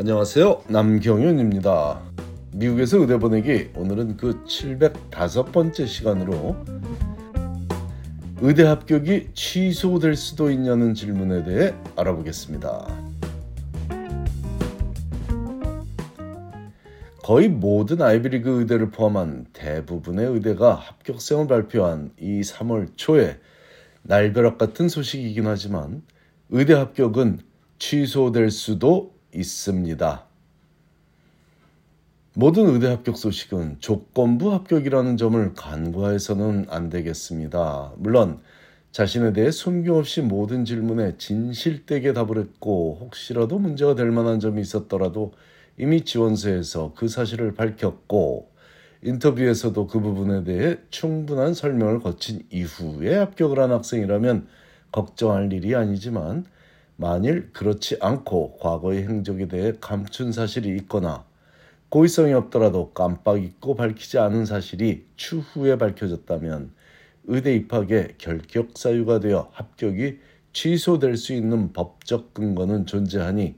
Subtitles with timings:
[0.00, 0.62] 안녕하세요.
[0.68, 2.00] 남경윤입니다.
[2.54, 6.56] 미국에서 의대 보내기 오늘은 그 705번째 시간으로
[8.40, 12.86] 의대 합격이 취소될 수도 있냐는 질문에 대해 알아보겠습니다.
[17.22, 23.38] 거의 모든 아이비리그 의대를 포함한 대부분의 의대가 합격생을 발표한 이 3월 초에
[24.04, 26.00] 날벼락 같은 소식이긴 하지만
[26.48, 27.40] 의대 합격은
[27.78, 30.26] 취소될 수도 있습니다.
[32.34, 37.92] 모든 의대 합격 소식은 조건부 합격이라는 점을 간과해서는 안 되겠습니다.
[37.96, 38.40] 물론
[38.92, 45.32] 자신에 대해 숨김없이 모든 질문에 진실되게 답을 했고 혹시라도 문제가 될 만한 점이 있었더라도
[45.76, 48.50] 이미 지원서에서 그 사실을 밝혔고
[49.02, 54.46] 인터뷰에서도 그 부분에 대해 충분한 설명을 거친 이후에 합격을 한 학생이라면
[54.92, 56.44] 걱정할 일이 아니지만
[57.00, 61.24] 만일 그렇지 않고 과거의 행적에 대해 감춘 사실이 있거나
[61.88, 66.72] 고의성이 없더라도 깜빡 잊고 밝히지 않은 사실이 추후에 밝혀졌다면
[67.24, 70.18] 의대 입학의 결격 사유가 되어 합격이
[70.52, 73.54] 취소될 수 있는 법적 근거는 존재하니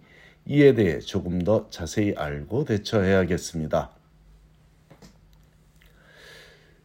[0.47, 3.91] 이에 대해 조금 더 자세히 알고 대처해야겠습니다.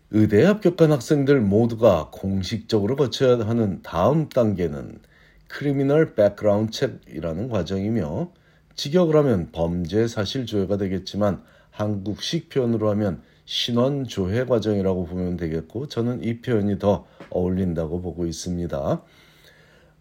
[0.09, 5.01] 의대에 합격한 학생들 모두가 공식적으로 거쳐야 하는 다음 단계는
[5.47, 8.31] criminal background check이라는 과정이며
[8.75, 16.23] 직역을 하면 범죄 사실 조회가 되겠지만 한국식 표현으로 하면 신원 조회 과정이라고 보면 되겠고 저는
[16.23, 19.01] 이 표현이 더 어울린다고 보고 있습니다.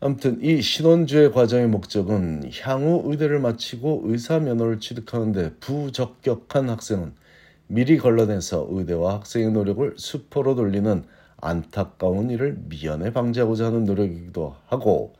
[0.01, 7.15] 아무튼 이 신원조회 과정의 목적은 향후 의대를 마치고 의사 면허를 취득하는데 부적격한 학생은
[7.67, 11.05] 미리 걸러내서 의대와 학생의 노력을 수포로 돌리는
[11.39, 15.15] 안타까운 일을 미연에 방지하고자 하는 노력이기도 하고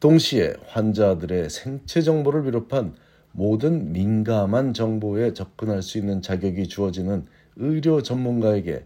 [0.00, 2.94] 동시에 환자들의 생체 정보를 비롯한
[3.32, 8.84] 모든 민감한 정보에 접근할 수 있는 자격이 주어지는 의료 전문가에게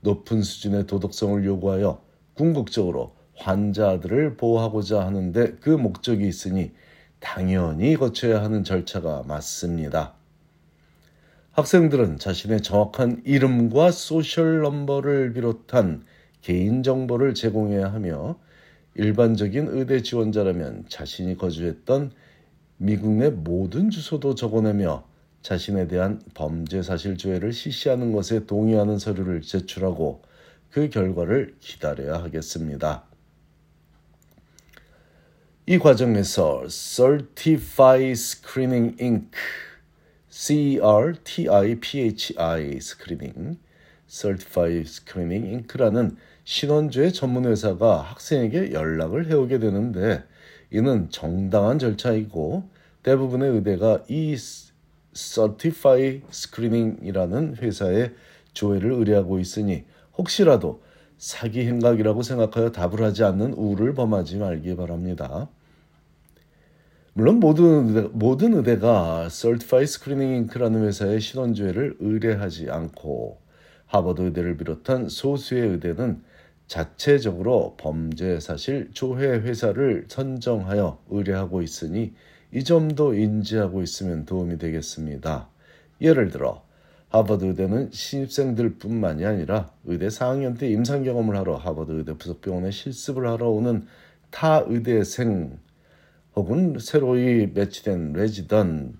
[0.00, 2.00] 높은 수준의 도덕성을 요구하여
[2.34, 6.70] 궁극적으로 환자들을 보호하고자 하는데 그 목적이 있으니
[7.18, 10.14] 당연히 거쳐야 하는 절차가 맞습니다.
[11.52, 16.04] 학생들은 자신의 정확한 이름과 소셜 넘버를 비롯한
[16.40, 18.36] 개인 정보를 제공해야 하며
[18.94, 22.12] 일반적인 의대 지원자라면 자신이 거주했던
[22.76, 25.04] 미국 내 모든 주소도 적어내며
[25.40, 30.22] 자신에 대한 범죄 사실 조회를 실시하는 것에 동의하는 서류를 제출하고
[30.70, 33.04] 그 결과를 기다려야 하겠습니다.
[35.66, 39.30] 이 과정에서 Certify Screening Inc.
[40.28, 40.80] C-E-R-T-I-P-H-I
[42.80, 43.58] 스크리닝
[44.08, 50.24] Certify Screening Inc.라는 신원조회 전문 회사가 학생에게 연락을 해오게 되는데
[50.70, 52.68] 이는 정당한 절차이고
[53.02, 54.36] 대부분의 의대가 이
[55.14, 58.14] Certify Screening이라는 회사의
[58.54, 59.84] 조회를 의뢰하고 있으니
[60.16, 60.82] 혹시라도
[61.18, 65.48] 사기 행각이라고 생각하여 답을 하지 않는 우를 범하지 말기 바랍니다.
[67.14, 73.38] 물론 모든, 의대, 모든 의대가 Certify Screening Inc.라는 회사의 신원조회를 의뢰하지 않고
[73.86, 76.22] 하버드 의대를 비롯한 소수의 의대는
[76.72, 82.14] 자체적으로 범죄 사실 조회 회사를 선정하여 의뢰하고 있으니
[82.50, 85.50] 이 점도 인지하고 있으면 도움이 되겠습니다.
[86.00, 86.64] 예를 들어
[87.10, 93.26] 하버드 의대는 신입생들 뿐만이 아니라 의대 4학년 때 임상 경험을 하러 하버드 의대 부속병원에 실습을
[93.26, 93.86] 하러 오는
[94.30, 95.58] 타 의대생
[96.34, 98.94] 혹은 새로이 매치된 레지던들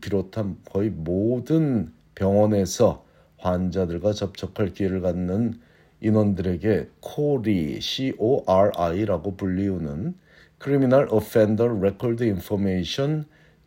[0.00, 3.05] 비롯한 거의 모든 병원에서
[3.46, 5.60] 환자들과 접촉할 기회를 갖는
[6.00, 10.14] 인원들에게 코리 (C-O-R-I)라고 불리우는
[10.62, 13.24] Criminal Offender Record Information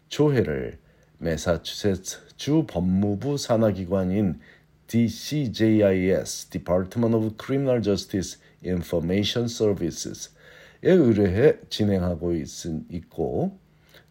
[0.10, 0.78] 조회를
[1.18, 4.40] 매사추세츠 주 법무부 산하기관인
[4.88, 13.58] DCJIS (Department of Criminal Justice Information Services)에 의뢰해 진행하고 있, 있고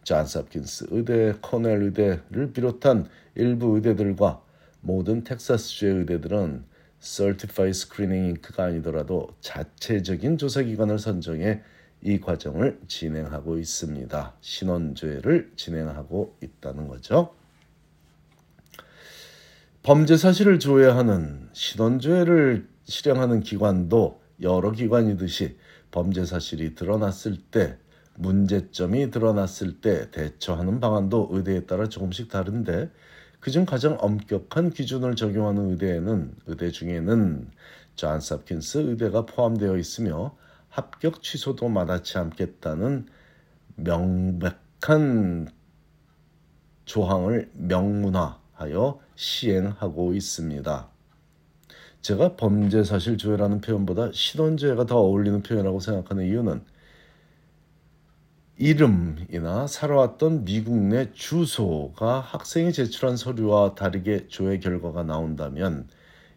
[0.03, 4.41] 존스 홉킨스 의대, 코넬 의대를 비롯한 일부 의대들과
[4.81, 6.63] 모든 텍사스주의 의대들은
[7.01, 11.61] Certified Screening Inc.가 아니더라도 자체적인 조사기관을 선정해
[12.01, 14.35] 이 과정을 진행하고 있습니다.
[14.41, 17.33] 신원조회를 진행하고 있다는 거죠.
[19.83, 25.57] 범죄 사실을 조회하는 신원조회를 실행하는 기관도 여러 기관이듯이
[25.91, 27.77] 범죄 사실이 드러났을 때
[28.15, 32.91] 문제점이 드러났을 때 대처하는 방안도 의대에 따라 조금씩 다른데
[33.39, 37.49] 그중 가장 엄격한 기준을 적용하는 의대에는 의대 중에는
[37.95, 40.35] 존스 홉킨스 의대가 포함되어 있으며
[40.69, 43.07] 합격 취소도 마다치 않겠다는
[43.75, 45.49] 명백 약한
[46.85, 50.87] 조항을 명문화하여 시행하고 있습니다.
[52.01, 56.63] 제가 범죄 사실 조회라는 표현보다 신원조회가 더 어울리는 표현이라고 생각하는 이유는
[58.61, 65.87] 이름이나 살아왔던 미국 내 주소가 학생이 제출한 서류와 다르게 조회 결과가 나온다면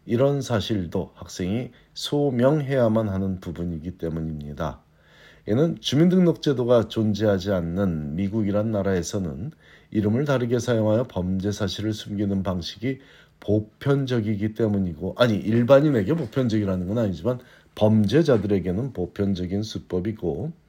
[0.06, 4.80] 이런 사실도 학생이 소명해야만 하는 부분이기 때문입니다.
[5.48, 9.50] 이는 주민등록제도가 존재하지 않는 미국이란 나라에서는
[9.90, 13.00] 이름을 다르게 사용하여 범죄 사실을 숨기는 방식이
[13.40, 17.40] 보편적이기 때문이고 아니 일반인에게 보편적이라는 건 아니지만
[17.74, 20.61] 범죄자들에게는 보편적인 수법이고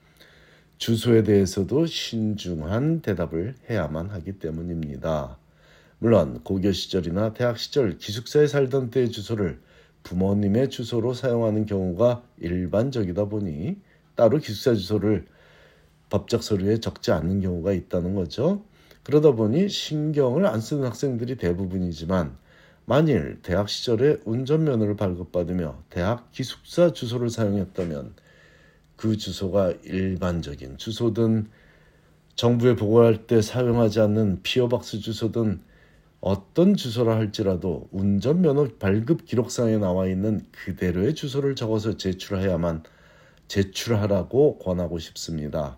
[0.84, 5.38] 주소에 대해서도 신중한 대답을 해야만 하기 때문입니다.
[5.98, 9.62] 물론 고교 시절이나 대학 시절 기숙사에 살던 때의 주소를
[10.04, 13.78] 부모님의 주소로 사용하는 경우가 일반적이다 보니
[14.16, 15.26] 따로 기숙사 주소를
[16.10, 18.66] 법적 서류에 적지 않는 경우가 있다는 거죠.
[19.04, 22.36] 그러다 보니 신경을 안 쓰는 학생들이 대부분이지만
[22.84, 28.16] 만일 대학 시절에 운전면허를 발급받으며 대학 기숙사 주소를 사용했다면
[28.96, 31.50] 그 주소가 일반적인 주소든
[32.36, 35.62] 정부에 보고할 때 사용하지 않는 피어박스 주소든
[36.20, 42.84] 어떤 주소라 할지라도 운전면허 발급 기록상에 나와 있는 그대로의 주소를 적어서 제출해야만
[43.50, 45.78] 제출하라고 권하고 싶습니다.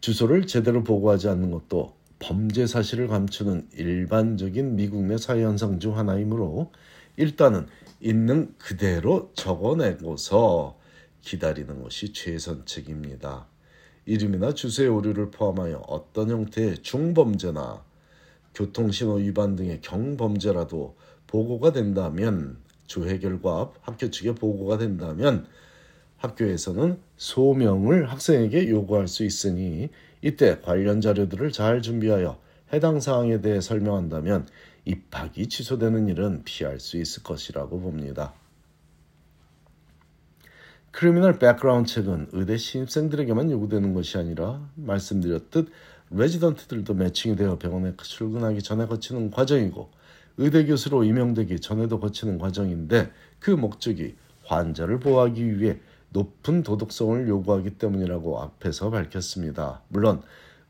[0.00, 6.70] 주소를 제대로 보고하지 않는 것도 범죄 사실을 감추는 일반적인 미국 내 사회 현상 중 하나이므로
[7.16, 7.66] 일단은
[8.00, 10.78] 있는 그대로 적어내고서
[11.22, 13.46] 기다리는 것이 최선책입니다.
[14.04, 17.84] 이름이나 주소의 오류를 포함하여 어떤 형태의 중범죄나
[18.54, 20.96] 교통신호 위반 등의 경범죄라도
[21.26, 25.46] 보고가 된다면 조회 결과 학교 측에 보고가 된다면
[26.18, 29.88] 학교에서는 소명을 학생에게 요구할 수 있으니
[30.20, 32.38] 이때 관련 자료들을 잘 준비하여
[32.72, 34.46] 해당 사항에 대해 설명한다면
[34.84, 38.34] 입학이 취소되는 일은 피할 수 있을 것이라고 봅니다.
[40.92, 45.70] criminal background check은 의대 신입생들에게만 요구되는 것이 아니라 말씀드렸듯
[46.10, 49.90] 레지던트들도 매칭이 되어 병원에 출근하기 전에 거치는 과정이고
[50.36, 55.78] 의대 교수로 임용되기 전에도 거치는 과정인데 그 목적이 환자를 보호하기 위해
[56.10, 59.80] 높은 도덕성을 요구하기 때문이라고 앞에서 밝혔습니다.
[59.88, 60.20] 물론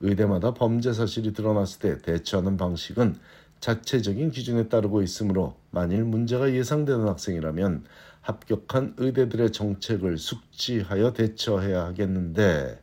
[0.00, 3.16] 의대마다 범죄 사실이 드러났을 때 대처하는 방식은
[3.62, 7.84] 자체적인 기준에 따르고 있으므로 만일 문제가 예상되는 학생이라면
[8.20, 12.82] 합격한 의대들의 정책을 숙지하여 대처해야 하겠는데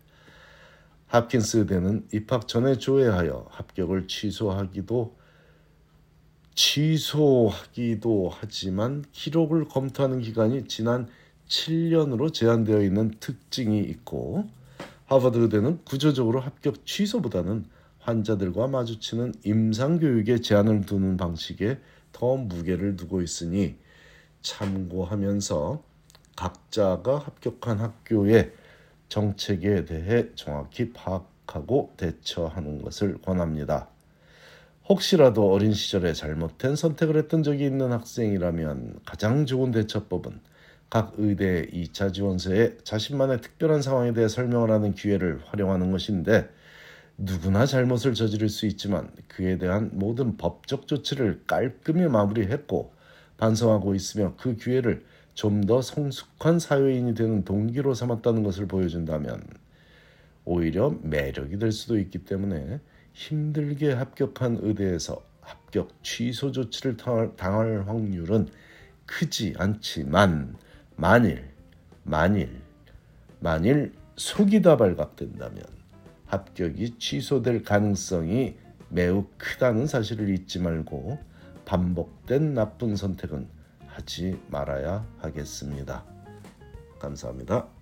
[1.08, 5.18] 합킨스 의대는 입학 전에 조회하여 합격을 취소하기도
[6.56, 11.10] 취소하기도 하지만 기록을 검토하는 기간이 지난
[11.50, 14.48] 7년으로 제한되어 있는 특징이 있고
[15.08, 17.66] 하버드 의대는 구조적으로 합격 취소보다는
[18.10, 21.78] 환자들과 마주치는 임상 교육에 제한을 두는 방식에
[22.12, 23.76] 더 무게를 두고 있으니
[24.42, 25.84] 참고하면서
[26.36, 28.52] 각자가 합격한 학교의
[29.10, 33.90] 정책에 대해 정확히 파악하고 대처하는 것을 권합니다.
[34.88, 40.40] 혹시라도 어린 시절에 잘못된 선택을 했던 적이 있는 학생이라면 가장 좋은 대처법은
[40.90, 46.50] 각 의대 2차 지원서에 자신만의 특별한 상황에 대해 설명을 하는 기회를 활용하는 것인데
[47.21, 52.94] 누구나 잘못을 저지를 수 있지만 그에 대한 모든 법적 조치를 깔끔히 마무리했고
[53.38, 59.42] 반성하고 있으며 그 기회를 좀 더 성숙한 사회인이 되는 동기로 삼았다는 것을 보여준다면
[60.45, 62.80] 오히려 매력이 될 수도 있기 때문에
[63.14, 68.47] 힘들게 합격한 의대에서 합격 취소 조치를 당할 확률은
[69.06, 70.56] 크지 않지만
[70.95, 71.49] 만일
[72.04, 72.61] 만일
[73.40, 75.79] 만일 속이다 발각된다면
[76.30, 78.56] 합격이 취소될 가능성이
[78.90, 81.19] 매우 크다는 사실을 잊지 말고
[81.66, 83.48] 반복된 나쁜 선택은
[83.88, 86.04] 하지 말아야 하겠습니다.
[87.00, 87.79] 감사합니다.